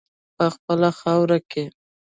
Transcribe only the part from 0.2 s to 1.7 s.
په خپله خاوره کې.